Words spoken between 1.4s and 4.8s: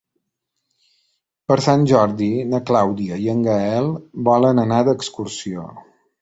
Per Sant Jordi na Clàudia i en Gaël volen